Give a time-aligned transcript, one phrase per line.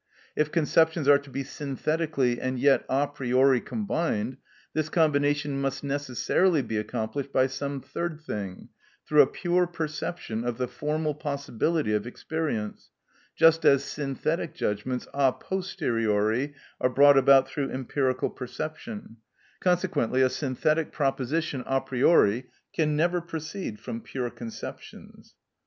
[0.35, 4.37] If conceptions are to be synthetically and yet a priori combined,
[4.73, 8.69] this combination must necessarily be accomplished by some third thing,
[9.07, 12.89] through a pure perception of the formal possibility of experience,
[13.35, 19.17] just as synthetic judgments a posteriori are brought about through empirical perception;
[19.59, 25.35] consequently a synthetic proposition a priori can never proceed from pure conceptions.